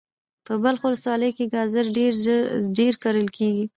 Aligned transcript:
په 0.45 0.53
بلخ 0.63 0.81
ولسوالی 0.83 1.31
کی 1.37 1.45
ګازر 1.53 1.85
ډیر 2.77 2.93
کرل 3.03 3.27
کیږي. 3.37 3.65